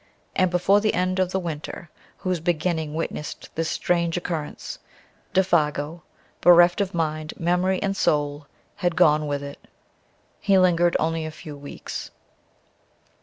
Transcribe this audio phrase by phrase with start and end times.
[0.35, 4.79] And before the end of the winter whose beginning witnessed this strange occurrence,
[5.31, 6.01] Défago,
[6.41, 9.59] bereft of mind, memory and soul, had gone with it.
[10.39, 12.09] He lingered only a few weeks.